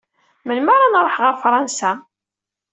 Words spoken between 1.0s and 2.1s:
ɣer Fransa.